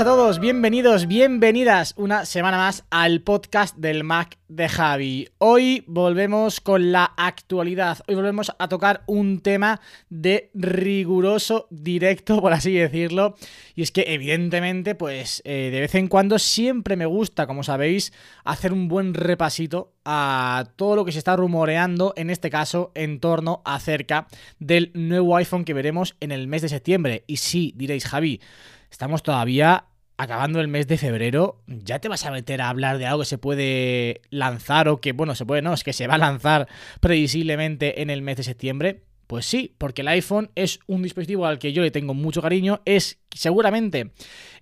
[0.00, 5.28] A todos, bienvenidos, bienvenidas una semana más al podcast del Mac de Javi.
[5.36, 12.54] Hoy volvemos con la actualidad, hoy volvemos a tocar un tema de riguroso directo, por
[12.54, 13.36] así decirlo,
[13.74, 18.14] y es que evidentemente, pues eh, de vez en cuando siempre me gusta, como sabéis,
[18.44, 23.20] hacer un buen repasito a todo lo que se está rumoreando, en este caso, en
[23.20, 24.26] torno acerca
[24.58, 27.24] del nuevo iPhone que veremos en el mes de septiembre.
[27.26, 28.40] Y sí, diréis, Javi,
[28.92, 29.86] Estamos todavía
[30.18, 31.62] acabando el mes de febrero.
[31.66, 35.12] ¿Ya te vas a meter a hablar de algo que se puede lanzar o que,
[35.12, 36.68] bueno, se puede, no, es que se va a lanzar
[37.00, 39.04] previsiblemente en el mes de septiembre?
[39.26, 42.82] Pues sí, porque el iPhone es un dispositivo al que yo le tengo mucho cariño.
[42.84, 44.12] Es seguramente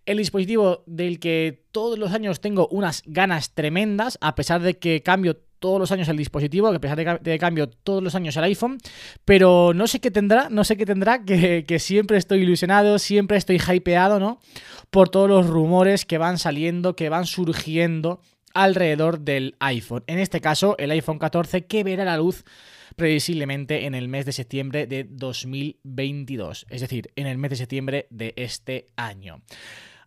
[0.06, 5.02] el dispositivo del que todos los años tengo unas ganas tremendas, a pesar de que
[5.02, 8.78] cambio todos los años el dispositivo, que pesar de cambio todos los años el iPhone,
[9.24, 13.36] pero no sé qué tendrá, no sé qué tendrá, que, que siempre estoy ilusionado, siempre
[13.36, 14.40] estoy hypeado, ¿no?
[14.90, 18.20] Por todos los rumores que van saliendo, que van surgiendo
[18.54, 20.02] alrededor del iPhone.
[20.06, 22.44] En este caso, el iPhone 14 que verá la luz
[22.96, 28.06] previsiblemente en el mes de septiembre de 2022, es decir, en el mes de septiembre
[28.10, 29.42] de este año.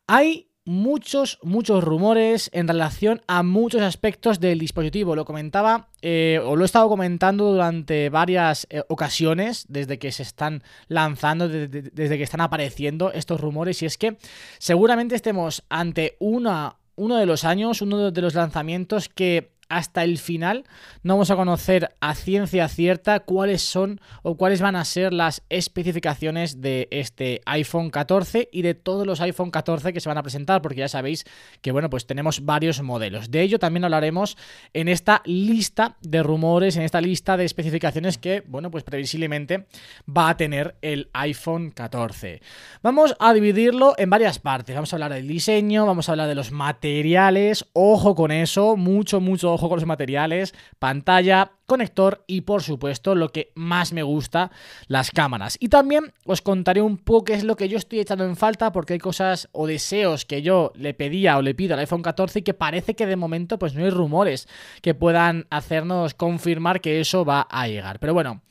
[0.06, 5.16] Hay muchos, muchos rumores en relación a muchos aspectos del dispositivo.
[5.16, 10.24] Lo comentaba eh, o lo he estado comentando durante varias eh, ocasiones desde que se
[10.24, 14.18] están lanzando, de- de- desde que están apareciendo estos rumores y es que
[14.58, 20.20] seguramente estemos ante una, uno de los años, uno de los lanzamientos que hasta el
[20.20, 20.66] final
[21.02, 25.42] no vamos a conocer a ciencia cierta cuáles son o cuáles van a ser las
[25.50, 30.22] especificaciones de este iPhone 14 y de todos los iPhone 14 que se van a
[30.22, 31.26] presentar, porque ya sabéis
[31.62, 33.32] que bueno, pues tenemos varios modelos.
[33.32, 34.38] De ello también hablaremos
[34.74, 39.66] en esta lista de rumores, en esta lista de especificaciones que, bueno, pues previsiblemente
[40.08, 42.42] va a tener el iPhone 14.
[42.84, 44.76] Vamos a dividirlo en varias partes.
[44.76, 49.20] Vamos a hablar del diseño, vamos a hablar de los materiales, ojo con eso, mucho,
[49.20, 54.52] mucho ojo con los materiales, pantalla, conector y por supuesto lo que más me gusta,
[54.88, 55.58] las cámaras.
[55.60, 58.72] Y también os contaré un poco qué es lo que yo estoy echando en falta
[58.72, 62.40] porque hay cosas o deseos que yo le pedía o le pido al iPhone 14
[62.40, 64.48] y que parece que de momento pues no hay rumores
[64.82, 68.00] que puedan hacernos confirmar que eso va a llegar.
[68.00, 68.42] Pero bueno,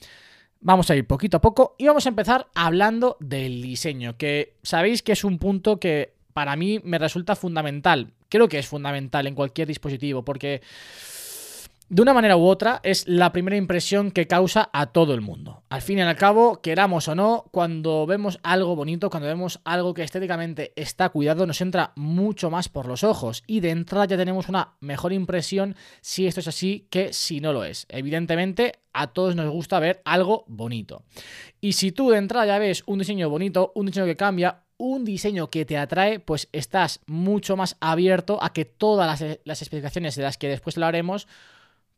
[0.65, 5.03] Vamos a ir poquito a poco y vamos a empezar hablando del diseño, que sabéis
[5.03, 8.13] que es un punto que para mí me resulta fundamental.
[8.33, 10.63] Creo que es fundamental en cualquier dispositivo porque
[11.91, 15.65] de una manera u otra es la primera impresión que causa a todo el mundo.
[15.69, 19.93] Al fin y al cabo, queramos o no, cuando vemos algo bonito, cuando vemos algo
[19.93, 24.17] que estéticamente está cuidado, nos entra mucho más por los ojos y de entrada ya
[24.17, 27.85] tenemos una mejor impresión si esto es así que si no lo es.
[27.91, 31.03] Evidentemente, a todos nos gusta ver algo bonito.
[31.61, 35.05] Y si tú de entrada ya ves un diseño bonito, un diseño que cambia, un
[35.05, 40.17] diseño que te atrae, pues estás mucho más abierto a que todas las, las especificaciones
[40.17, 41.29] de las que después hablaremos,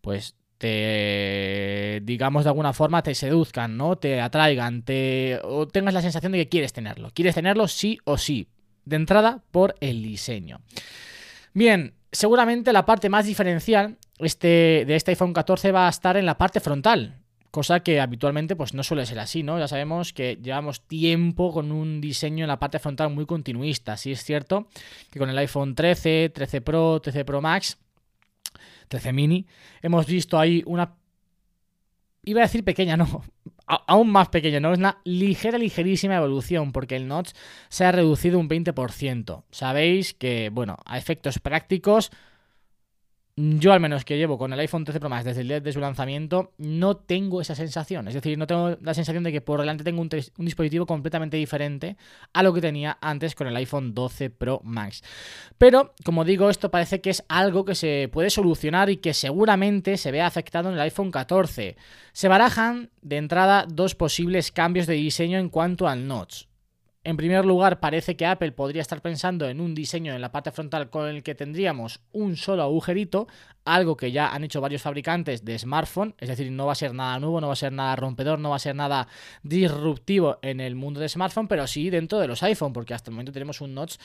[0.01, 3.97] pues te, digamos de alguna forma, te seduzcan, ¿no?
[3.97, 7.11] Te atraigan, te, o tengas la sensación de que quieres tenerlo.
[7.12, 8.49] Quieres tenerlo sí o sí.
[8.85, 10.61] De entrada, por el diseño.
[11.55, 16.27] Bien, seguramente la parte más diferencial este, de este iPhone 14 va a estar en
[16.27, 17.24] la parte frontal.
[17.54, 19.60] Cosa que habitualmente pues no suele ser así, ¿no?
[19.60, 23.97] Ya sabemos que llevamos tiempo con un diseño en la parte frontal muy continuista.
[23.97, 24.66] Sí es cierto
[25.12, 27.79] que con el iPhone 13, 13 Pro, 13 Pro Max,
[28.88, 29.46] 13 mini,
[29.82, 30.96] hemos visto ahí una...
[32.25, 33.23] Iba a decir pequeña, no.
[33.69, 34.73] Aún más pequeña, ¿no?
[34.73, 37.34] Es una ligera, ligerísima evolución, porque el notch
[37.69, 39.44] se ha reducido un 20%.
[39.52, 42.11] Sabéis que, bueno, a efectos prácticos,
[43.36, 45.72] yo al menos que llevo con el iPhone 13 Pro Max desde el día de
[45.72, 48.06] su lanzamiento, no tengo esa sensación.
[48.06, 50.08] Es decir, no tengo la sensación de que por delante tengo un,
[50.38, 51.96] un dispositivo completamente diferente
[52.32, 55.02] a lo que tenía antes con el iPhone 12 Pro Max.
[55.58, 59.96] Pero, como digo, esto parece que es algo que se puede solucionar y que seguramente
[59.96, 61.76] se vea afectado en el iPhone 14.
[62.12, 66.44] Se barajan de entrada dos posibles cambios de diseño en cuanto al notch.
[67.06, 70.53] En primer lugar, parece que Apple podría estar pensando en un diseño en la parte
[70.53, 73.29] frontal con el que tendríamos un solo agujerito,
[73.67, 76.95] algo que ya han hecho varios fabricantes de smartphone, es decir, no va a ser
[76.95, 79.06] nada nuevo, no va a ser nada rompedor, no va a ser nada
[79.43, 83.17] disruptivo en el mundo de smartphone, pero sí dentro de los iPhone, porque hasta el
[83.17, 83.97] momento tenemos un notch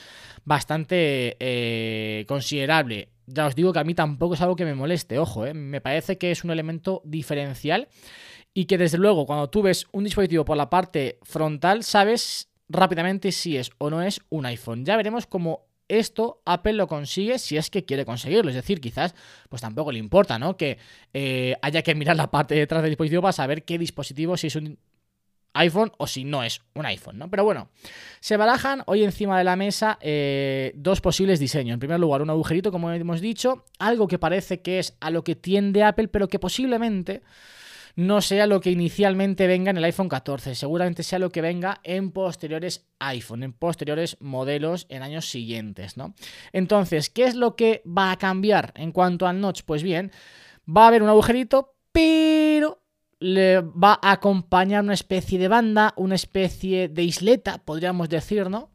[0.44, 3.08] bastante eh, considerable.
[3.26, 5.80] Ya os digo que a mí tampoco es algo que me moleste, ojo, eh, me
[5.80, 7.88] parece que es un elemento diferencial
[8.52, 13.32] y que desde luego cuando tú ves un dispositivo por la parte frontal sabes rápidamente
[13.32, 14.84] si es o no es un iPhone.
[14.84, 18.50] Ya veremos cómo esto Apple lo consigue si es que quiere conseguirlo.
[18.50, 19.14] Es decir, quizás
[19.48, 20.56] pues tampoco le importa, ¿no?
[20.56, 20.78] Que
[21.12, 24.46] eh, haya que mirar la parte de detrás del dispositivo para saber qué dispositivo, si
[24.46, 24.78] es un
[25.54, 27.28] iPhone o si no es un iPhone, ¿no?
[27.28, 27.70] Pero bueno,
[28.20, 31.74] se barajan hoy encima de la mesa eh, dos posibles diseños.
[31.74, 35.24] En primer lugar, un agujerito, como hemos dicho, algo que parece que es a lo
[35.24, 37.22] que tiende Apple, pero que posiblemente
[38.00, 41.82] no sea lo que inicialmente venga en el iPhone 14, seguramente sea lo que venga
[41.82, 46.14] en posteriores iPhone, en posteriores modelos en años siguientes, ¿no?
[46.54, 49.64] Entonces, ¿qué es lo que va a cambiar en cuanto al notch?
[49.66, 50.12] Pues bien,
[50.66, 52.82] va a haber un agujerito, pero
[53.18, 58.70] le va a acompañar una especie de banda, una especie de isleta, podríamos decir, ¿no?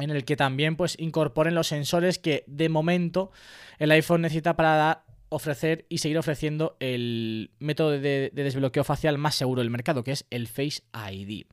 [0.00, 3.30] En el que también pues incorporen los sensores que de momento
[3.78, 9.18] el iPhone necesita para dar ofrecer y seguir ofreciendo el método de, de, desbloqueo facial
[9.18, 11.46] más seguro del mercado, que es el Face ID.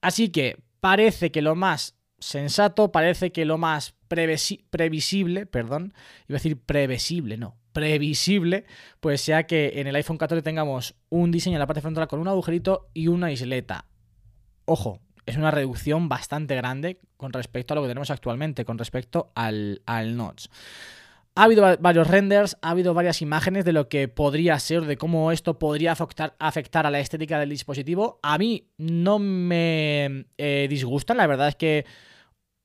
[0.00, 5.94] Así que parece que lo más sensato, parece que lo más previsi previsible, perdón,
[6.28, 8.64] iba a decir previsible, no, previsible,
[9.00, 12.20] pues sea que en el iPhone 14 tengamos un diseño en la parte frontal con
[12.20, 13.86] un agujerito y una isleta.
[14.64, 19.32] Ojo, es una reducción bastante grande con respecto a lo que tenemos actualmente, con respecto
[19.34, 20.46] al, al notch.
[21.38, 25.30] Ha habido varios renders, ha habido varias imágenes de lo que podría ser, de cómo
[25.32, 28.18] esto podría afectar, a la estética del dispositivo.
[28.22, 31.84] A mí no me eh, disgustan, la verdad es que,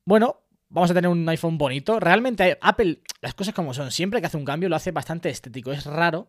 [0.06, 0.40] bueno,
[0.70, 2.00] vamos a tener un iPhone bonito.
[2.00, 5.70] Realmente Apple, las cosas como son, siempre que hace un cambio lo hace bastante estético.
[5.70, 6.28] Es raro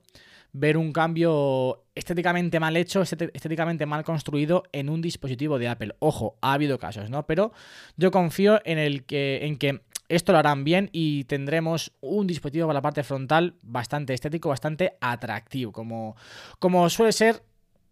[0.51, 5.95] ver un cambio estéticamente mal hecho, estéticamente mal construido en un dispositivo de Apple.
[5.99, 7.25] Ojo, ha habido casos, ¿no?
[7.25, 7.53] Pero
[7.95, 9.81] yo confío en el que en que
[10.15, 14.97] esto lo harán bien y tendremos un dispositivo para la parte frontal bastante estético, bastante
[15.01, 16.15] atractivo, como,
[16.59, 17.43] como suele ser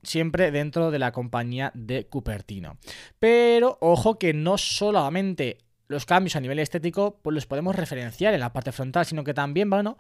[0.04, 2.78] siempre dentro de la compañía de Cupertino.
[3.20, 8.40] Pero ojo que no solamente los cambios a nivel estético pues los podemos referenciar en
[8.40, 9.98] la parte frontal, sino que también, bueno,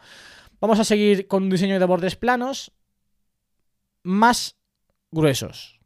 [0.60, 2.72] vamos a seguir con un diseño de bordes planos
[4.04, 4.58] más
[5.12, 5.80] gruesos.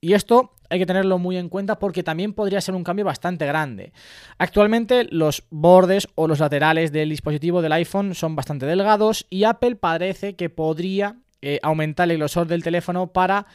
[0.00, 3.46] Y esto hay que tenerlo muy en cuenta porque también podría ser un cambio bastante
[3.46, 3.92] grande.
[4.38, 9.76] Actualmente los bordes o los laterales del dispositivo del iPhone son bastante delgados y Apple
[9.76, 13.46] parece que podría eh, aumentar el grosor del teléfono para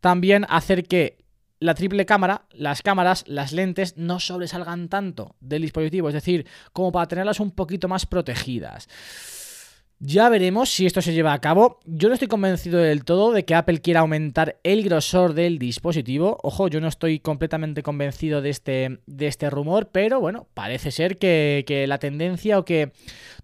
[0.00, 1.18] también hacer que
[1.60, 6.90] la triple cámara, las cámaras, las lentes no sobresalgan tanto del dispositivo, es decir, como
[6.90, 8.88] para tenerlas un poquito más protegidas.
[10.02, 11.78] Ya veremos si esto se lleva a cabo.
[11.84, 16.38] Yo no estoy convencido del todo de que Apple quiera aumentar el grosor del dispositivo.
[16.42, 21.18] Ojo, yo no estoy completamente convencido de este, de este rumor, pero bueno, parece ser
[21.18, 22.92] que, que la tendencia o que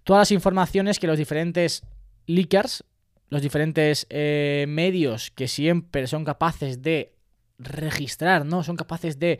[0.03, 1.83] todas las informaciones que los diferentes
[2.25, 2.83] leakers,
[3.29, 7.16] los diferentes eh, medios que siempre son capaces de
[7.59, 8.63] registrar, ¿no?
[8.63, 9.39] Son capaces de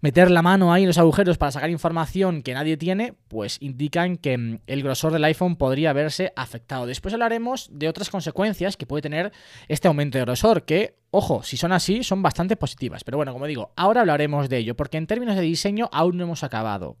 [0.00, 4.16] meter la mano ahí en los agujeros para sacar información que nadie tiene, pues indican
[4.16, 6.86] que mm, el grosor del iPhone podría verse afectado.
[6.86, 9.32] Después hablaremos de otras consecuencias que puede tener
[9.68, 13.04] este aumento de grosor, que, ojo, si son así, son bastante positivas.
[13.04, 16.24] Pero bueno, como digo, ahora hablaremos de ello, porque en términos de diseño aún no
[16.24, 16.96] hemos acabado.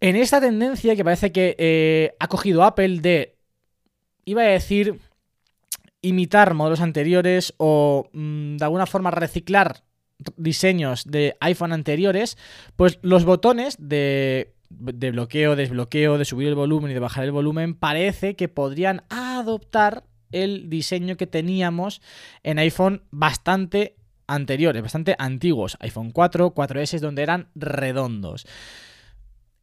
[0.00, 3.36] En esta tendencia que parece que eh, ha cogido Apple de,
[4.24, 4.98] iba a decir,
[6.02, 9.84] imitar modelos anteriores o mmm, de alguna forma reciclar
[10.36, 12.36] diseños de iPhone anteriores,
[12.76, 17.32] pues los botones de, de, bloqueo, desbloqueo, de subir el volumen y de bajar el
[17.32, 22.00] volumen parece que podrían adoptar el diseño que teníamos
[22.42, 28.46] en iPhone bastante anteriores, bastante antiguos, iPhone 4, 4S, donde eran redondos.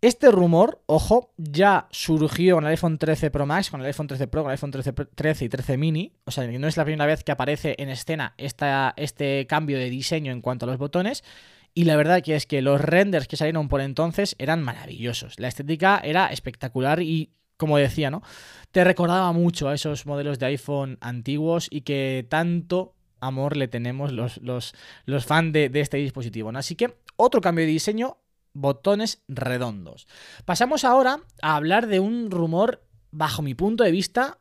[0.02, 4.28] Este rumor, ojo, ya surgió con el iPhone 13 Pro Max, con el iPhone 13
[4.28, 6.14] Pro, con el iPhone 13, 13 y 13 mini.
[6.24, 9.90] O sea, no es la primera vez que aparece en escena esta, este cambio de
[9.90, 11.26] diseño en cuanto a los botones.
[11.74, 15.38] Y la verdad que es que los renders que salieron por entonces eran maravillosos.
[15.38, 18.24] La estética era espectacular y, como decía, ¿no?
[18.72, 24.14] Te recordaba mucho a esos modelos de iPhone antiguos y que tanto amor le tenemos
[24.14, 26.54] los, los, los fans de, de este dispositivo.
[26.54, 26.60] ¿no?
[26.60, 28.19] Así que otro cambio de diseño
[28.54, 30.08] botones redondos.
[30.46, 34.40] Pasamos ahora a hablar de un rumor, bajo mi punto de vista,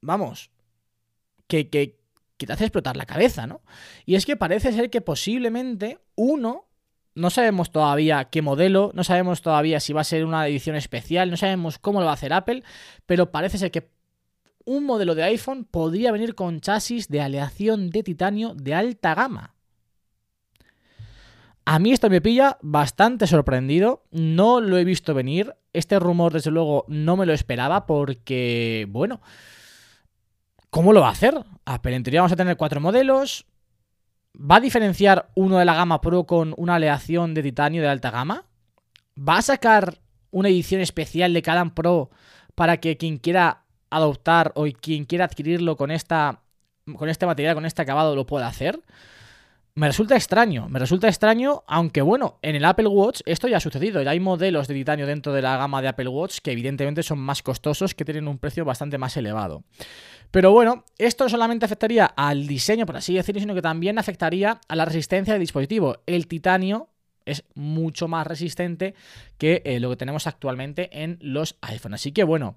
[0.00, 0.50] vamos,
[1.46, 1.98] que, que,
[2.36, 3.60] te hace explotar la cabeza, ¿no?
[4.06, 6.66] Y es que parece ser que posiblemente uno
[7.12, 11.28] No sabemos todavía qué modelo, no sabemos todavía si va a ser una edición especial,
[11.28, 12.62] no sabemos cómo lo va a hacer Apple,
[13.04, 13.90] pero parece ser que
[14.64, 19.54] un modelo de iPhone podría venir con chasis de aleación de titanio de alta gama.
[21.64, 26.50] A mí esto me pilla bastante sorprendido, no lo he visto venir, este rumor desde
[26.50, 29.20] luego no me lo esperaba porque, bueno,
[30.70, 31.34] ¿cómo lo va a hacer?
[31.64, 33.46] Apple en teoría vamos a tener cuatro modelos,
[34.34, 38.10] ¿va a diferenciar uno de la gama Pro con una aleación de titanio de alta
[38.10, 38.46] gama?
[39.16, 40.00] ¿Va a sacar
[40.30, 42.10] una edición especial de cada Pro
[42.54, 46.42] para que quien quiera adoptar o quien quiera adquirirlo con esta
[46.96, 48.80] con este material, con este acabado lo pueda hacer?
[49.74, 53.60] Me resulta extraño, me resulta extraño, aunque bueno, en el Apple Watch esto ya ha
[53.60, 57.02] sucedido, ya hay modelos de titanio dentro de la gama de Apple Watch que evidentemente
[57.04, 59.62] son más costosos, que tienen un precio bastante más elevado.
[60.30, 64.60] Pero bueno, esto no solamente afectaría al diseño, por así decirlo, sino que también afectaría
[64.68, 65.98] a la resistencia del dispositivo.
[66.06, 66.88] El titanio
[67.24, 68.94] es mucho más resistente
[69.38, 71.94] que eh, lo que tenemos actualmente en los iPhone.
[71.94, 72.56] Así que bueno,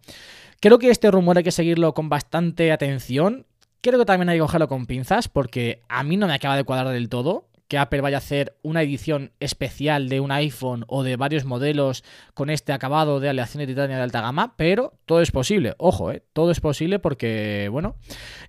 [0.59, 3.45] creo que este rumor hay que seguirlo con bastante atención.
[3.83, 6.63] Creo que también hay que cogerlo con pinzas porque a mí no me acaba de
[6.63, 11.03] cuadrar del todo que Apple vaya a hacer una edición especial de un iPhone o
[11.03, 15.19] de varios modelos con este acabado de aleación de titanio de alta gama, pero todo
[15.19, 16.23] es posible, ojo, ¿eh?
[16.31, 17.97] todo es posible porque, bueno,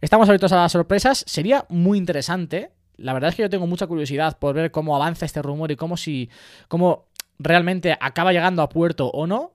[0.00, 3.88] estamos abiertos a las sorpresas, sería muy interesante, la verdad es que yo tengo mucha
[3.88, 6.30] curiosidad por ver cómo avanza este rumor y cómo si,
[6.68, 7.08] cómo
[7.40, 9.53] realmente acaba llegando a puerto o no,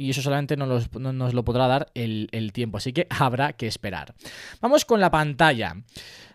[0.00, 3.66] y eso solamente nos, nos lo podrá dar el, el tiempo, así que habrá que
[3.66, 4.14] esperar.
[4.62, 5.76] Vamos con la pantalla.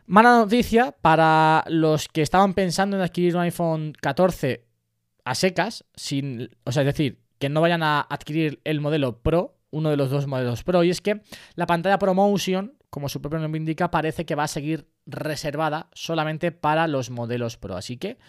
[0.06, 4.68] Mala noticia para los que estaban pensando en adquirir un iPhone 14
[5.24, 9.58] a secas, sin, o sea, es decir, que no vayan a adquirir el modelo Pro,
[9.72, 11.22] uno de los dos modelos Pro, y es que
[11.56, 16.52] la pantalla ProMotion, como su propio nombre indica, parece que va a seguir reservada solamente
[16.52, 18.20] para los modelos Pro, así que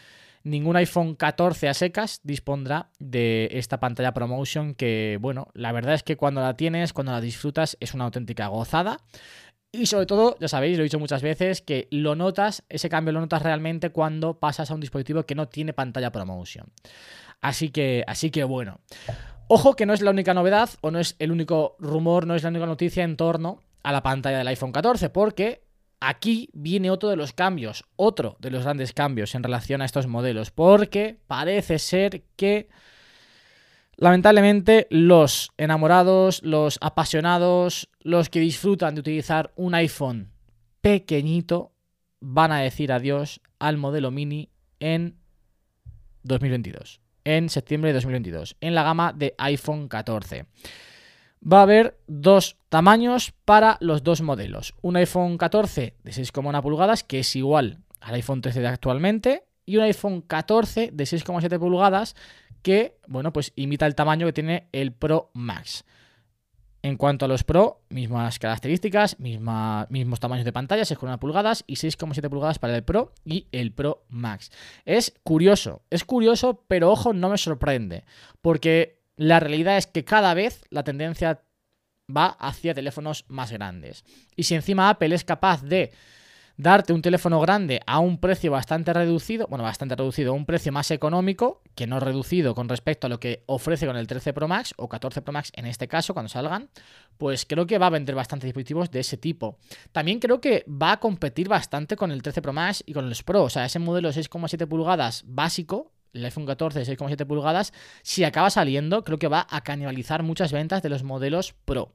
[0.47, 6.05] ningún iPhone 14 a secas dispondrá de esta pantalla ProMotion que, bueno, la verdad es
[6.05, 8.99] que cuando la tienes, cuando la disfrutas, es una auténtica gozada.
[9.73, 13.13] Y sobre todo, ya sabéis, lo he dicho muchas veces, que lo notas, ese cambio
[13.13, 16.73] lo notas realmente cuando pasas a un dispositivo que no tiene pantalla ProMotion.
[17.41, 18.79] Así que, así que bueno.
[19.49, 22.45] Ojo que no es la única novedad o no es el único rumor, no es
[22.45, 25.66] la única noticia en torno a la pantalla del iPhone 14, porque
[26.01, 30.07] aquí viene otro de los cambios, otro de los grandes cambios en relación a estos
[30.07, 32.69] modelos, porque parece ser que
[33.97, 40.31] lamentablemente los enamorados, los apasionados, los que disfrutan de utilizar un iPhone
[40.81, 41.73] pequeñito,
[42.21, 44.51] van a decir adiós al modelo mini
[44.81, 45.19] en
[46.23, 50.47] 2022, en septiembre de 2022, en la gama de iPhone 14
[51.51, 54.75] va a haber dos tamaños para los dos modelos.
[54.83, 59.77] Un iPhone 14 de 6,1 pulgadas, que es igual al iPhone 13 de actualmente, y
[59.77, 62.15] un iPhone 14 de 6,7 pulgadas,
[62.63, 65.85] que, bueno, pues imita el tamaño que tiene el Pro Max.
[66.83, 71.77] En cuanto a los Pro, mismas características, misma- mismos tamaños de pantalla, 6,1 pulgadas y
[71.77, 74.53] 6,7 pulgadas para el Pro y el Pro Max.
[74.85, 78.05] Es curioso, es curioso, pero ojo, no me sorprende,
[78.41, 81.43] porque la realidad es que cada vez la tendencia
[82.15, 84.05] va hacia teléfonos más grandes.
[84.37, 85.93] Y si encima Apple es capaz de
[86.57, 90.91] darte un teléfono grande a un precio bastante reducido, bueno, bastante reducido, un precio más
[90.91, 94.73] económico, que no reducido con respecto a lo que ofrece con el 13 Pro Max
[94.77, 96.71] o 14 Pro Max en este caso, cuando salgan,
[97.19, 99.59] pues creo que va a vender bastantes dispositivos de ese tipo.
[99.93, 103.23] También creo que va a competir bastante con el 13 Pro Max y con los
[103.23, 107.73] Pro, o sea, ese modelo 6,7 pulgadas básico el iPhone 14 de 6,7 pulgadas,
[108.03, 111.93] si acaba saliendo, creo que va a canibalizar muchas ventas de los modelos Pro.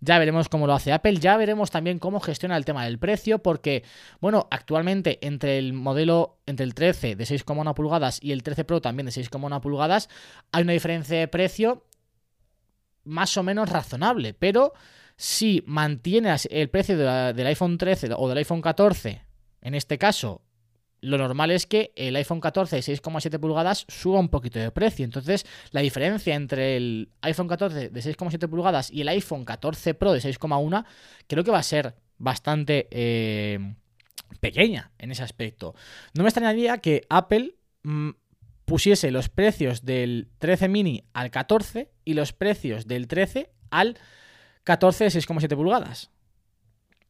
[0.00, 3.38] Ya veremos cómo lo hace Apple, ya veremos también cómo gestiona el tema del precio,
[3.38, 3.84] porque,
[4.20, 8.80] bueno, actualmente entre el modelo, entre el 13 de 6,1 pulgadas y el 13 Pro
[8.80, 10.08] también de 6,1 pulgadas,
[10.50, 11.86] hay una diferencia de precio
[13.04, 14.72] más o menos razonable, pero
[15.16, 19.22] si mantienes el precio del iPhone 13 o del iPhone 14,
[19.60, 20.42] en este caso,
[21.02, 25.04] lo normal es que el iPhone 14 de 6,7 pulgadas suba un poquito de precio.
[25.04, 30.12] Entonces, la diferencia entre el iPhone 14 de 6,7 pulgadas y el iPhone 14 Pro
[30.12, 30.84] de 6,1
[31.26, 33.74] creo que va a ser bastante eh,
[34.38, 35.74] pequeña en ese aspecto.
[36.14, 38.10] No me extrañaría que Apple mm,
[38.64, 43.98] pusiese los precios del 13 mini al 14 y los precios del 13 al
[44.62, 46.11] 14 de 6,7 pulgadas.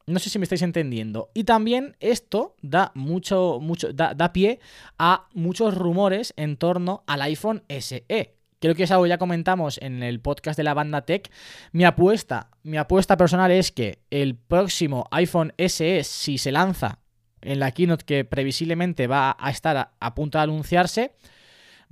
[0.07, 1.31] No sé si me estáis entendiendo.
[1.35, 4.61] Y también esto da mucho, mucho, da, da pie
[4.99, 8.37] a muchos rumores en torno al iPhone SE.
[8.63, 11.31] Creo que es algo ya comentamos en el podcast de la banda Tech.
[11.73, 17.01] Mi apuesta, mi apuesta personal es que el próximo iPhone SE, si se lanza
[17.41, 21.13] en la keynote que previsiblemente va a estar a, a punto de anunciarse,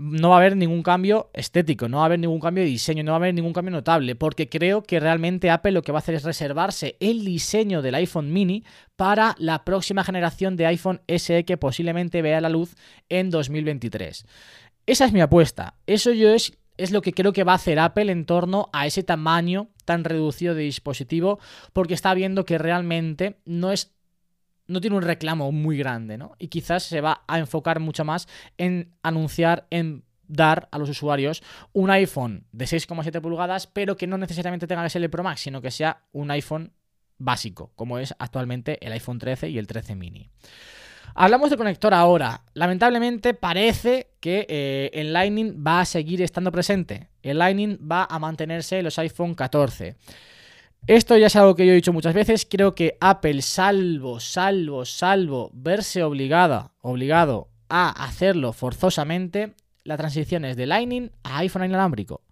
[0.01, 3.05] no va a haber ningún cambio estético, no va a haber ningún cambio de diseño,
[3.05, 5.99] no va a haber ningún cambio notable, porque creo que realmente Apple lo que va
[5.99, 8.65] a hacer es reservarse el diseño del iPhone mini
[8.97, 12.77] para la próxima generación de iPhone SE que posiblemente vea la luz
[13.11, 14.25] en 2023.
[14.87, 15.75] Esa es mi apuesta.
[15.87, 18.87] Eso yo es, es lo que creo que va a hacer Apple en torno a
[18.87, 21.41] ese tamaño tan reducido de dispositivo,
[21.75, 23.93] porque está viendo que realmente no es
[24.71, 26.37] no tiene un reclamo muy grande, ¿no?
[26.39, 31.43] Y quizás se va a enfocar mucho más en anunciar, en dar a los usuarios
[31.73, 35.41] un iPhone de 6,7 pulgadas, pero que no necesariamente tenga que ser el Pro Max,
[35.41, 36.73] sino que sea un iPhone
[37.19, 40.31] básico, como es actualmente el iPhone 13 y el 13 mini.
[41.15, 42.45] Hablamos de conector ahora.
[42.55, 47.09] Lamentablemente parece que eh, el Lightning va a seguir estando presente.
[47.23, 49.97] El Lightning va a mantenerse en los iPhone 14.
[50.87, 52.47] Esto ya es algo que yo he dicho muchas veces.
[52.49, 60.57] Creo que Apple, salvo, salvo, salvo verse obligada, obligado a hacerlo forzosamente, la transición es
[60.57, 62.23] de Lightning a iPhone inalámbrico.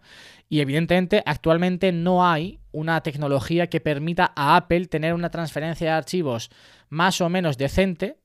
[0.48, 5.96] Y evidentemente actualmente no hay una tecnología que permita a Apple tener una transferencia de
[5.96, 6.50] archivos
[6.88, 8.18] más o menos decente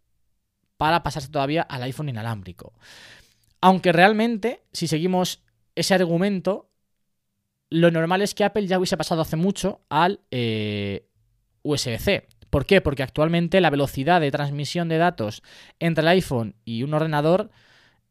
[0.77, 2.73] para pasarse todavía al iPhone inalámbrico.
[3.61, 5.43] Aunque realmente, si seguimos
[5.75, 6.69] ese argumento,
[7.73, 11.07] lo normal es que Apple ya hubiese pasado hace mucho al eh,
[11.63, 12.27] USB-C.
[12.51, 12.81] ¿Por qué?
[12.81, 15.41] Porque actualmente la velocidad de transmisión de datos
[15.79, 17.49] entre el iPhone y un ordenador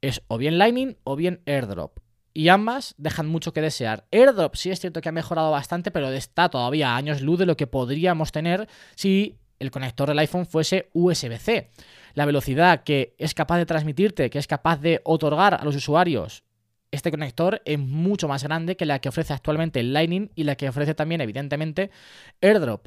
[0.01, 2.01] es o bien Lightning o bien AirDrop.
[2.35, 4.05] Y ambas dejan mucho que desear.
[4.11, 7.47] AirDrop sí es cierto que ha mejorado bastante, pero está todavía a años luz de
[7.47, 11.71] lo que podríamos tener si el conector del iPhone fuese USB-C.
[12.15, 16.43] La velocidad que es capaz de transmitirte, que es capaz de otorgar a los usuarios
[16.93, 20.69] este conector es mucho más grande que la que ofrece actualmente Lightning y la que
[20.69, 21.91] ofrece también, evidentemente,
[22.41, 22.87] AirDrop.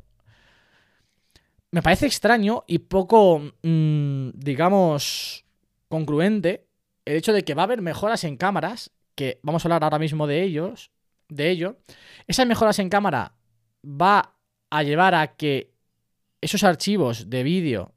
[1.71, 5.43] Me parece extraño y poco, mmm, digamos,
[5.89, 6.67] concluente
[7.03, 9.99] el hecho de que va a haber mejoras en cámaras, que vamos a hablar ahora
[9.99, 10.91] mismo de ellos,
[11.27, 11.77] de ello.
[12.27, 13.33] Esas mejoras en cámara
[13.83, 14.35] va
[14.69, 15.73] a llevar a que
[16.41, 17.94] esos archivos de vídeo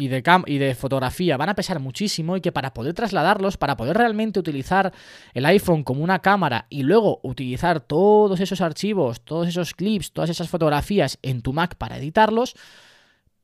[0.00, 3.56] y de, cam y de fotografía van a pesar muchísimo y que para poder trasladarlos,
[3.56, 4.92] para poder realmente utilizar
[5.34, 10.30] el iPhone como una cámara y luego utilizar todos esos archivos, todos esos clips, todas
[10.30, 12.56] esas fotografías en tu Mac para editarlos,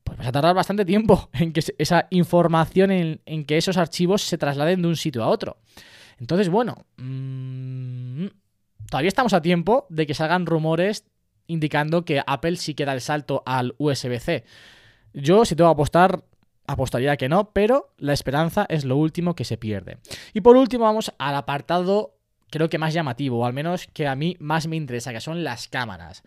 [0.03, 4.23] pues vas a tardar bastante tiempo en que esa información, en, en que esos archivos
[4.23, 5.59] se trasladen de un sitio a otro.
[6.19, 8.27] Entonces, bueno, mmm,
[8.89, 11.05] todavía estamos a tiempo de que salgan rumores
[11.49, 14.45] indicando que Apple sí que da el salto al USB-C.
[15.13, 16.25] Yo, si tengo que apostar,
[16.67, 19.99] apostaría que no, pero la esperanza es lo último que se pierde.
[20.33, 22.17] Y por último vamos al apartado
[22.51, 25.45] creo que más llamativo, o al menos que a mí más me interesa, que son
[25.45, 26.23] las cámaras.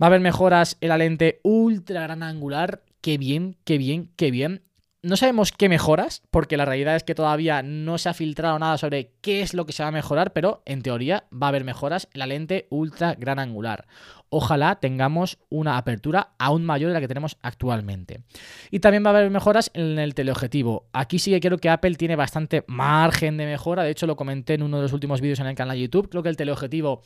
[0.00, 4.30] Va a haber mejoras en la lente ultra gran angular, qué bien, qué bien, qué
[4.30, 4.62] bien.
[5.06, 8.76] No sabemos qué mejoras, porque la realidad es que todavía no se ha filtrado nada
[8.76, 11.62] sobre qué es lo que se va a mejorar, pero en teoría va a haber
[11.62, 13.86] mejoras en la lente ultra gran angular.
[14.30, 18.24] Ojalá tengamos una apertura aún mayor de la que tenemos actualmente.
[18.72, 20.88] Y también va a haber mejoras en el teleobjetivo.
[20.92, 23.84] Aquí sí que creo que Apple tiene bastante margen de mejora.
[23.84, 26.10] De hecho, lo comenté en uno de los últimos vídeos en el canal de YouTube.
[26.10, 27.02] Creo que el teleobjetivo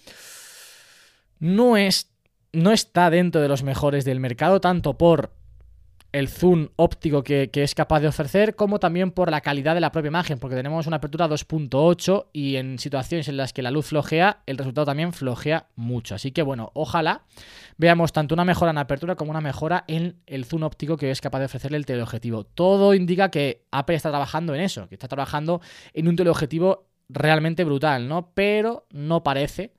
[1.39, 2.11] no es.
[2.55, 5.39] No está dentro de los mejores del mercado, tanto por
[6.13, 9.93] el zoom óptico que, es capaz de ofrecer, como también por la calidad de la
[9.93, 13.87] propia imagen, porque tenemos una apertura 2.8 y en situaciones en las que la luz
[13.87, 16.15] flojea, el resultado también flojea mucho.
[16.15, 17.23] Así que bueno, ojalá
[17.77, 21.21] veamos tanto una mejora en apertura como una mejora en el zoom óptico que es
[21.21, 22.45] capaz de ofrecerle el teleobjetivo.
[22.45, 25.61] Todo indica que Apple está trabajando en eso, que está trabajando
[25.93, 28.33] en un teleobjetivo realmente brutal, ¿no?
[28.35, 29.73] Pero no parece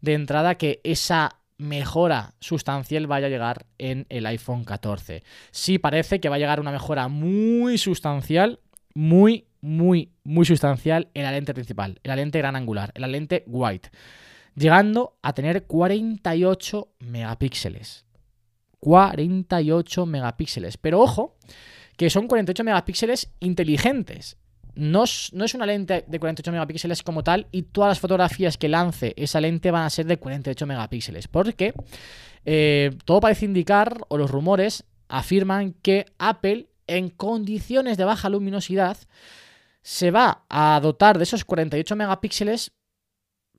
[0.00, 5.22] de entrada que esa mejora sustancial vaya a llegar en el iPhone 14.
[5.50, 8.60] Sí parece que va a llegar una mejora muy sustancial,
[8.94, 13.08] muy, muy, muy sustancial en la lente principal, en la lente gran angular, en la
[13.08, 13.90] lente white,
[14.54, 18.04] llegando a tener 48 megapíxeles.
[18.80, 20.76] 48 megapíxeles.
[20.76, 21.36] Pero ojo,
[21.96, 24.36] que son 48 megapíxeles inteligentes
[24.76, 29.14] no es, una lente de 48 megapíxeles como tal y todas las fotografías que lance
[29.16, 31.28] esa lente van a ser de 48 megapíxeles.
[31.28, 31.74] Porque
[32.44, 38.96] eh, todo parece indicar, o los rumores afirman que Apple en condiciones de baja luminosidad
[39.82, 42.72] se va a dotar de esos 48 megapíxeles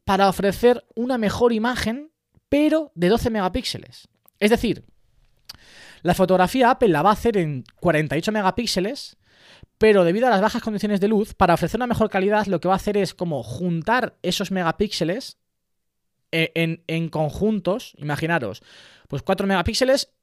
[0.03, 2.11] para ofrecer una mejor imagen,
[2.47, 4.07] pero de 12 megapíxeles.
[4.39, 4.85] Es decir,
[6.01, 9.17] la fotografía Apple la va a hacer en 48 megapíxeles,
[9.77, 12.67] pero debido a las bajas condiciones de luz, para ofrecer una mejor calidad, lo que
[12.67, 15.37] va a hacer es como juntar esos megapíxeles
[16.31, 17.93] en, en, conjuntos.
[17.97, 18.63] Imaginaros,
[19.07, 20.13] pues 4 megapíxeles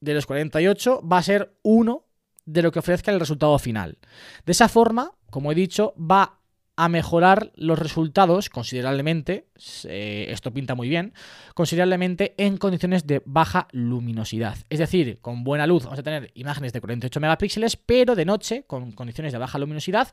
[0.00, 2.04] de los 48 va a ser 1
[2.46, 3.98] de lo que ofrezca el resultado final.
[4.44, 6.39] De esa forma, como he dicho, va
[6.82, 9.48] a mejorar los resultados considerablemente,
[9.84, 11.12] esto pinta muy bien,
[11.52, 14.56] considerablemente en condiciones de baja luminosidad.
[14.70, 18.64] Es decir, con buena luz vamos a tener imágenes de 48 megapíxeles, pero de noche,
[18.66, 20.08] con condiciones de baja luminosidad,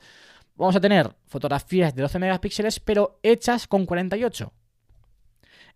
[0.58, 4.51] vamos a tener fotografías de 12 megapíxeles, pero hechas con 48.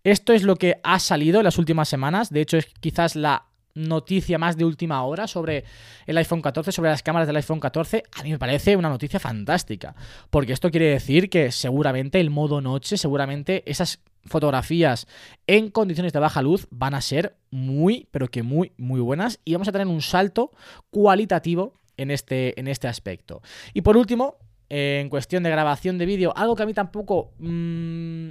[0.04, 3.45] Esto es lo que ha salido en las últimas semanas, de hecho es quizás la
[3.73, 5.63] noticia más de última hora sobre
[6.05, 9.19] el iPhone 14, sobre las cámaras del iPhone 14, a mí me parece una noticia
[9.19, 9.95] fantástica.
[10.29, 15.07] Porque esto quiere decir que seguramente el modo noche, seguramente esas fotografías
[15.47, 19.39] en condiciones de baja luz van a ser muy, pero que muy, muy buenas.
[19.45, 20.51] Y vamos a tener un salto
[20.89, 23.41] cualitativo en este, en este aspecto.
[23.73, 24.38] Y por último,
[24.69, 27.34] en cuestión de grabación de vídeo, algo que a mí tampoco...
[27.39, 28.29] mmm,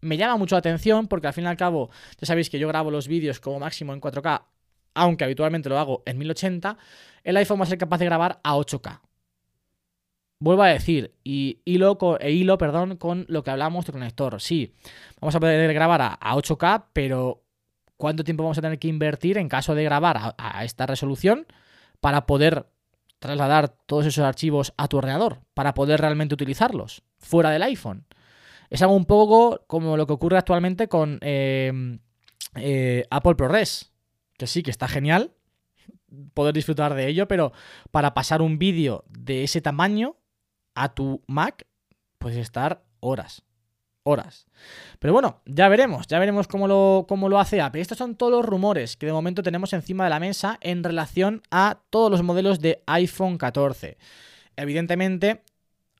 [0.00, 2.68] me llama mucho la atención porque al fin y al cabo, ya sabéis que yo
[2.68, 4.42] grabo los vídeos como máximo en 4K
[4.98, 6.76] aunque habitualmente lo hago en 1080,
[7.24, 9.00] el iPhone va a ser capaz de grabar a 8K.
[10.40, 14.40] Vuelvo a decir, y hilo, con, e hilo perdón, con lo que hablamos de conector.
[14.40, 14.72] Sí,
[15.20, 17.42] vamos a poder grabar a, a 8K, pero
[17.96, 21.46] ¿cuánto tiempo vamos a tener que invertir en caso de grabar a, a esta resolución
[22.00, 22.66] para poder
[23.18, 25.40] trasladar todos esos archivos a tu ordenador?
[25.54, 28.06] Para poder realmente utilizarlos fuera del iPhone.
[28.70, 31.98] Es algo un poco como lo que ocurre actualmente con eh,
[32.54, 33.92] eh, Apple ProRes
[34.38, 35.34] que sí, que está genial
[36.34, 37.52] poder disfrutar de ello, pero
[37.90, 40.16] para pasar un vídeo de ese tamaño
[40.74, 41.66] a tu Mac,
[42.18, 43.42] puedes estar horas.
[44.04, 44.46] Horas.
[45.00, 47.82] Pero bueno, ya veremos, ya veremos cómo lo, cómo lo hace Apple.
[47.82, 51.42] Estos son todos los rumores que de momento tenemos encima de la mesa en relación
[51.50, 53.98] a todos los modelos de iPhone 14.
[54.56, 55.42] Evidentemente,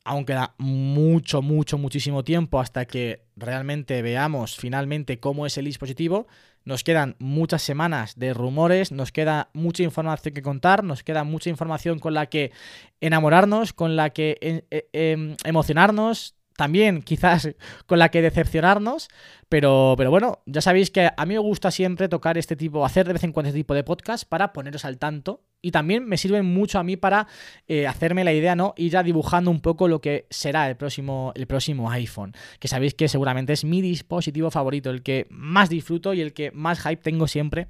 [0.04, 6.28] aunque da mucho, mucho, muchísimo tiempo hasta que realmente veamos finalmente cómo es el dispositivo,
[6.68, 11.48] nos quedan muchas semanas de rumores, nos queda mucha información que contar, nos queda mucha
[11.48, 12.52] información con la que
[13.00, 17.50] enamorarnos, con la que eh, eh, emocionarnos, también quizás
[17.86, 19.08] con la que decepcionarnos,
[19.48, 23.06] pero, pero bueno, ya sabéis que a mí me gusta siempre tocar este tipo, hacer
[23.06, 26.16] de vez en cuando este tipo de podcast para poneros al tanto y también me
[26.16, 27.28] sirven mucho a mí para
[27.68, 28.74] eh, hacerme la idea, ¿no?
[28.76, 32.94] Ir ya dibujando un poco lo que será el próximo, el próximo iPhone, que sabéis
[32.94, 37.02] que seguramente es mi dispositivo favorito, el que más disfruto y el que más hype
[37.02, 37.68] tengo siempre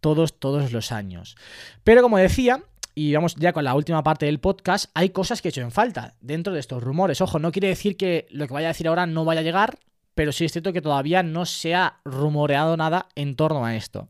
[0.00, 1.36] todos, todos los años.
[1.84, 5.48] Pero como decía, y vamos ya con la última parte del podcast, hay cosas que
[5.48, 7.20] he hecho en falta dentro de estos rumores.
[7.20, 9.78] Ojo, no quiere decir que lo que vaya a decir ahora no vaya a llegar,
[10.14, 14.08] pero sí es cierto que todavía no se ha rumoreado nada en torno a esto.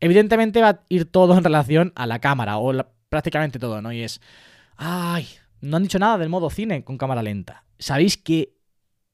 [0.00, 3.92] Evidentemente va a ir todo en relación a la cámara, o la- prácticamente todo, ¿no?
[3.92, 4.20] Y es,
[4.76, 5.26] ay,
[5.60, 7.64] no han dicho nada del modo cine con cámara lenta.
[7.78, 8.54] Sabéis que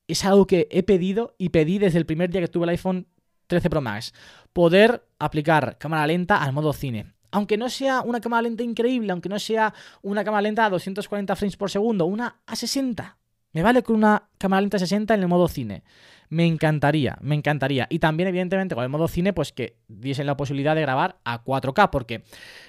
[0.07, 3.09] es algo que he pedido y pedí desde el primer día que tuve el iPhone
[3.48, 4.14] 13 Pro Max.
[4.52, 7.12] Poder aplicar cámara lenta al modo cine.
[7.31, 11.37] Aunque no sea una cámara lenta increíble, aunque no sea una cámara lenta a 240
[11.37, 13.19] frames por segundo, una a 60.
[13.53, 15.83] Me vale con una cámara lenta a 60 en el modo cine.
[16.29, 17.87] Me encantaría, me encantaría.
[17.91, 21.43] Y también, evidentemente, con el modo cine, pues que diesen la posibilidad de grabar a
[21.43, 22.25] 4K, porque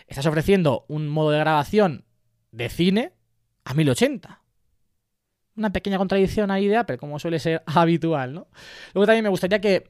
[0.08, 2.06] estás ofreciendo un modo de grabación
[2.52, 3.14] de cine
[3.66, 4.42] a 1080
[5.60, 8.48] una pequeña contradicción ahí de Apple, como suele ser habitual, ¿no?
[8.94, 9.90] Luego también me gustaría que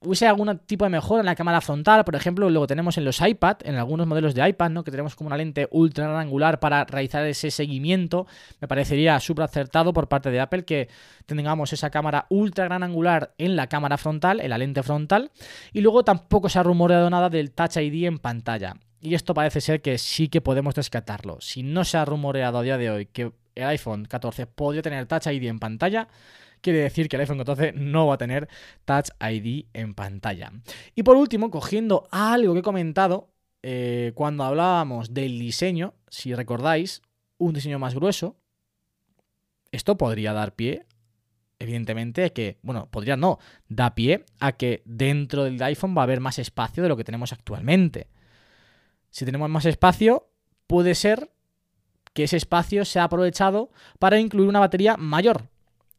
[0.00, 3.20] hubiese algún tipo de mejora en la cámara frontal, por ejemplo, luego tenemos en los
[3.20, 4.84] iPad, en algunos modelos de iPad, ¿no?
[4.84, 8.26] Que tenemos como una lente ultra angular para realizar ese seguimiento.
[8.60, 10.88] Me parecería súper acertado por parte de Apple que
[11.26, 15.30] tengamos esa cámara ultra gran angular en la cámara frontal, en la lente frontal.
[15.72, 18.74] Y luego tampoco se ha rumoreado nada del Touch ID en pantalla.
[19.00, 21.38] Y esto parece ser que sí que podemos descartarlo.
[21.40, 25.06] Si no se ha rumoreado a día de hoy que el iPhone 14 podría tener
[25.06, 26.08] Touch ID en pantalla,
[26.64, 28.48] quiere decir que el iPhone 14 no va a tener
[28.86, 30.50] Touch ID en pantalla.
[30.94, 33.28] Y por último, cogiendo algo que he comentado
[33.62, 37.02] eh, cuando hablábamos del diseño, si recordáis,
[37.36, 38.36] un diseño más grueso,
[39.72, 40.86] esto podría dar pie,
[41.58, 46.04] evidentemente, a que, bueno, podría no, da pie a que dentro del iPhone va a
[46.04, 48.08] haber más espacio de lo que tenemos actualmente.
[49.10, 50.30] Si tenemos más espacio,
[50.66, 51.30] puede ser
[52.14, 55.50] que ese espacio sea aprovechado para incluir una batería mayor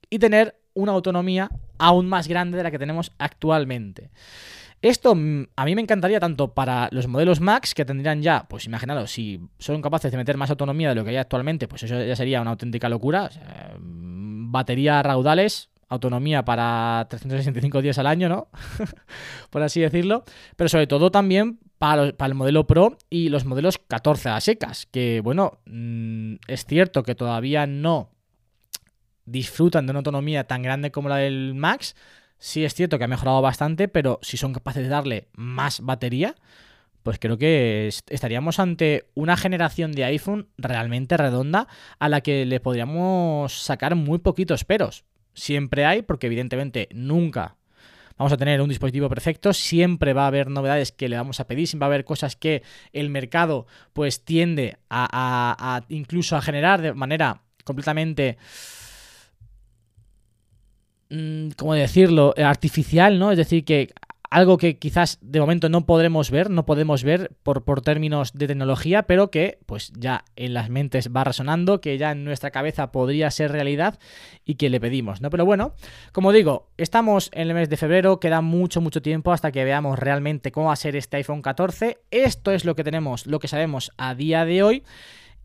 [0.10, 4.10] y tener una autonomía aún más grande de la que tenemos actualmente.
[4.82, 8.66] Esto mm, a mí me encantaría tanto para los modelos Max, que tendrían ya, pues
[8.66, 12.04] imaginaros, si son capaces de meter más autonomía de lo que hay actualmente, pues eso
[12.04, 13.30] ya sería una auténtica locura.
[13.76, 18.48] O mm, batería raudales, autonomía para 365 días al año, ¿no?
[19.50, 20.24] Por así decirlo.
[20.56, 25.22] Pero sobre todo también para el modelo Pro y los modelos 14 a secas, que
[25.22, 28.15] bueno, mm, es cierto que todavía no
[29.26, 31.96] disfrutan de una autonomía tan grande como la del Max.
[32.38, 36.36] Sí es cierto que ha mejorado bastante, pero si son capaces de darle más batería,
[37.04, 41.68] pues creo que est- estaríamos ante una generación de iPhone realmente redonda
[42.00, 45.06] a la que le podríamos sacar muy poquitos peros.
[45.34, 47.58] Siempre hay, porque evidentemente nunca
[48.18, 51.48] vamos a tener un dispositivo perfecto, siempre va a haber novedades que le vamos a
[51.48, 56.42] pedir, siempre va a haber cosas que el mercado pues tiende a- a incluso a
[56.42, 58.38] generar de manera completamente
[61.10, 62.34] mm, ¿cómo decirlo?
[62.38, 63.32] Eh, artificial, ¿no?
[63.32, 63.94] Es decir, que
[64.30, 68.48] algo que quizás de momento no podremos ver, no podemos ver por, por términos de
[68.48, 72.92] tecnología, pero que pues ya en las mentes va resonando, que ya en nuestra cabeza
[72.92, 74.00] podría ser realidad
[74.44, 75.30] y que le pedimos, ¿no?
[75.30, 75.74] Pero bueno,
[76.12, 79.98] como digo, estamos en el mes de febrero, queda mucho, mucho tiempo hasta que veamos
[80.00, 82.00] realmente cómo va a ser este iPhone 14.
[82.12, 84.84] Esto es lo que tenemos, lo que sabemos a día de hoy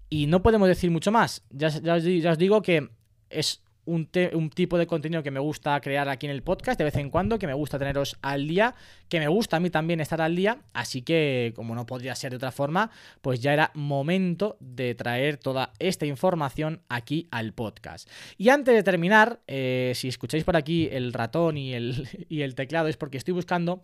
[0.08, 1.44] y no podemos decir mucho más.
[1.50, 2.88] Ya, ya ya os digo que
[3.28, 4.06] es un,
[4.50, 7.38] tipo de contenido que me gusta crear aquí en el podcast de vez en cuando,
[7.38, 8.74] que me gusta teneros al día,
[9.08, 12.30] que me gusta a mí también estar al día, así que como no podría ser
[12.30, 12.90] de otra forma,
[13.20, 18.08] pues ya era momento de traer toda esta información aquí al podcast.
[18.36, 22.54] Y antes de terminar, eh, si escucháis por aquí el ratón y el, y el
[22.54, 23.80] teclado es porque estoy buscando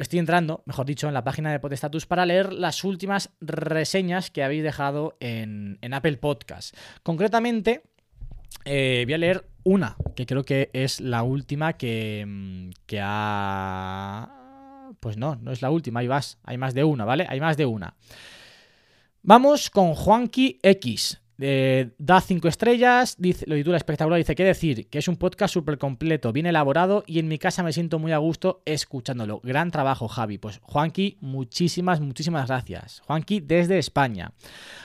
[0.00, 4.42] Estoy entrando, mejor dicho, en la página de Podestatus para leer las últimas reseñas que
[4.42, 6.74] habéis dejado en, en Apple Podcast.
[7.02, 7.82] Concretamente,
[8.64, 14.36] eh, voy a leer una, que creo que es la última que, mm, que ha...
[15.00, 17.26] Pues no, no es la última, hay más, hay más de una, ¿vale?
[17.28, 17.94] Hay más de una.
[19.22, 21.20] Vamos con Juanqui X.
[21.42, 24.88] Eh, da 5 estrellas, dice, lo titula espectacular, dice, ¿qué decir?
[24.88, 28.12] Que es un podcast súper completo, bien elaborado y en mi casa me siento muy
[28.12, 29.40] a gusto escuchándolo.
[29.42, 30.36] Gran trabajo, Javi.
[30.36, 33.00] Pues Juanqui, muchísimas, muchísimas gracias.
[33.06, 34.32] Juanqui desde España.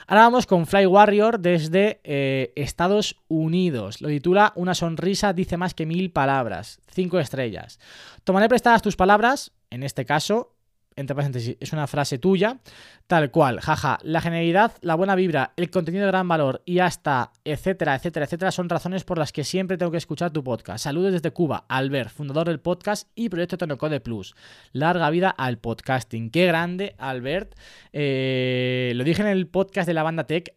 [0.08, 4.00] Ahora vamos con Fly Warrior desde eh, Estados Unidos.
[4.00, 6.80] Lo titula Una sonrisa dice más que mil palabras.
[6.94, 7.80] 5 estrellas.
[8.24, 10.55] Tomaré prestadas tus palabras, en este caso,
[10.96, 12.60] entre paréntesis, es una frase tuya,
[13.08, 17.32] tal cual, jaja, la genialidad, la buena vibra, el contenido de gran valor y hasta,
[17.44, 20.84] etcétera, etcétera, etcétera, son razones por las que siempre tengo que escuchar tu podcast.
[20.84, 24.36] Saludos desde Cuba, Albert, fundador del podcast y proyecto Tonocode Plus.
[24.72, 26.30] Larga vida al podcasting.
[26.30, 27.56] Qué grande, Albert.
[27.92, 30.54] Eh, lo dije en el podcast de la banda Tech.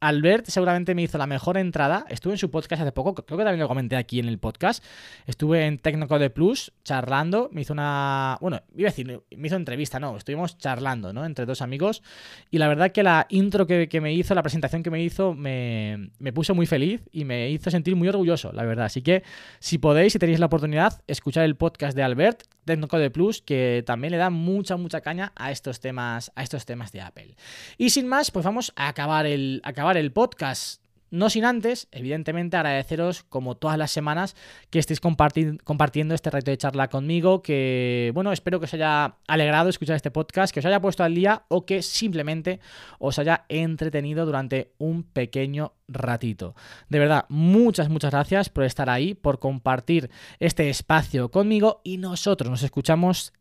[0.00, 2.04] Albert seguramente me hizo la mejor entrada.
[2.08, 4.84] Estuve en su podcast hace poco, creo que también lo comenté aquí en el podcast.
[5.26, 7.48] Estuve en Tecnocode Plus charlando.
[7.52, 8.38] Me hizo una.
[8.40, 10.16] Bueno, iba a decir, me hizo entrevista, no.
[10.16, 11.24] Estuvimos charlando, ¿no?
[11.24, 12.02] Entre dos amigos.
[12.50, 16.10] Y la verdad que la intro que, me hizo, la presentación que me hizo, me,
[16.18, 18.86] me puso muy feliz y me hizo sentir muy orgulloso, la verdad.
[18.86, 19.22] Así que
[19.58, 24.12] si podéis, si tenéis la oportunidad, escuchar el podcast de Albert, Tecnocode Plus, que también
[24.12, 27.34] le da mucha, mucha caña a estos temas, a estos temas de Apple.
[27.78, 30.82] Y sin más, pues vamos a acabar el, acabar el podcast.
[31.10, 34.36] No sin antes, evidentemente, agradeceros como todas las semanas
[34.70, 39.16] que estéis comparti- compartiendo este reto de charla conmigo, que bueno, espero que os haya
[39.26, 42.60] alegrado escuchar este podcast, que os haya puesto al día o que simplemente
[42.98, 46.54] os haya entretenido durante un pequeño ratito.
[46.88, 52.50] De verdad, muchas, muchas gracias por estar ahí, por compartir este espacio conmigo y nosotros
[52.50, 53.32] nos escuchamos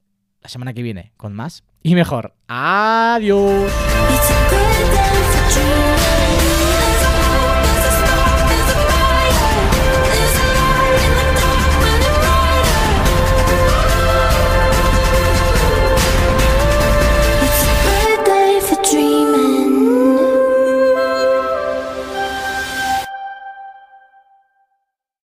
[0.42, 2.36] la semana que viene con más y mejor.
[2.48, 3.72] Adiós.